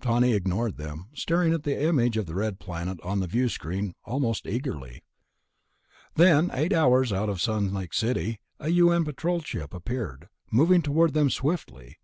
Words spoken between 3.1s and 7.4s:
the viewscreen almost eagerly. Then, eight hours out of